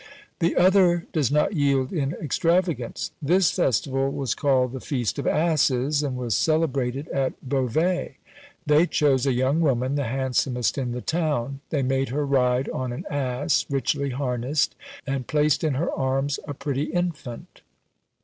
[0.39, 3.11] The other does not yield in extravagance.
[3.21, 8.17] "This festival was called the Feast of Asses, and was celebrated at Beauvais.
[8.65, 12.91] They chose a young woman, the handsomest in the town; they made her ride on
[12.91, 14.73] an ass richly harnessed,
[15.05, 17.61] and placed in her arms a pretty infant.